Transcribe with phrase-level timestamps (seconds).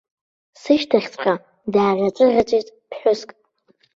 [0.61, 1.35] Сышьҭахьҵәҟьа
[1.73, 3.29] дааӷьаҵәыӷьаҵәит ԥҳәыск.